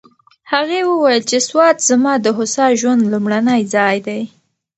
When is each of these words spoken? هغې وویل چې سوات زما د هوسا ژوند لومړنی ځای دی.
هغې 0.51 0.79
وویل 0.89 1.21
چې 1.29 1.37
سوات 1.47 1.77
زما 1.89 2.13
د 2.21 2.27
هوسا 2.37 2.65
ژوند 2.79 3.01
لومړنی 3.13 3.61
ځای 3.75 3.97
دی. 4.07 4.21